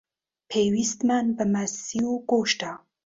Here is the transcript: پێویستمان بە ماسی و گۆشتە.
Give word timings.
پێویستمان 0.49 1.25
بە 1.37 1.43
ماسی 1.53 1.99
و 2.11 2.13
گۆشتە. 2.29 2.71